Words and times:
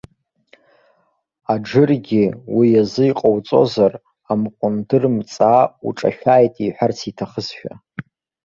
Аџыргьы, 1.53 2.25
уи 2.55 2.67
азы 2.81 3.03
иҟоуҵозар, 3.09 3.93
амҟәындыр 4.31 5.03
мҵаа 5.15 5.63
уҿашәааит 5.87 6.53
иҳәарц 6.65 6.99
иҭахызшәа. 7.09 7.73